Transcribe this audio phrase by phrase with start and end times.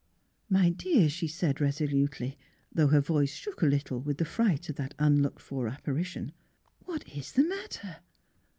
[0.49, 2.35] "My dear," she said, resolutely,
[2.73, 6.31] though her voice shook a little with the fright of that un looked for apparition.
[6.57, 7.97] *' What is the matter'?